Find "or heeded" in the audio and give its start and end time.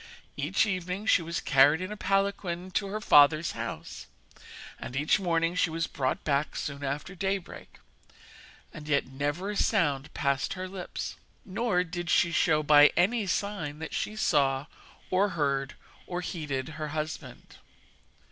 16.07-16.69